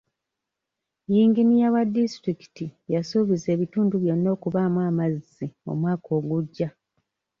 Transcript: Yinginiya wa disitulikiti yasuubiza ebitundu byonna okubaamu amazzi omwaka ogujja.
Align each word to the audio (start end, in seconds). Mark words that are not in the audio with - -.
Yinginiya 1.13 1.67
wa 1.75 1.83
disitulikiti 1.93 2.65
yasuubiza 2.93 3.47
ebitundu 3.55 3.93
byonna 4.03 4.29
okubaamu 4.35 4.79
amazzi 4.89 5.45
omwaka 5.71 6.09
ogujja. 6.17 6.69